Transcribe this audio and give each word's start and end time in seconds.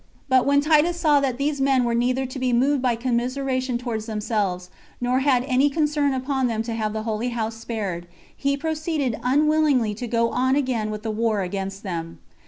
But 0.27 0.47
when 0.47 0.61
Titus 0.61 0.99
saw 0.99 1.19
that 1.19 1.37
these 1.37 1.61
men 1.61 1.83
were 1.83 1.93
neither 1.93 2.25
to 2.25 2.39
be 2.39 2.53
moved 2.53 2.81
by 2.81 2.95
commiseration 2.95 3.77
towards 3.77 4.07
themselves, 4.07 4.71
nor 4.99 5.19
had 5.19 5.43
any 5.43 5.69
concern 5.69 6.15
upon 6.15 6.47
them 6.47 6.63
to 6.63 6.73
have 6.73 6.91
the 6.91 7.03
holy 7.03 7.29
house 7.29 7.57
spared, 7.57 8.07
he 8.35 8.57
proceeded 8.57 9.19
unwillingly 9.21 9.93
to 9.93 10.07
go 10.07 10.31
on 10.31 10.55
again 10.55 10.89
with 10.89 11.03
the 11.03 11.11
war 11.11 11.41
against 11.43 11.83
them. 11.83 12.17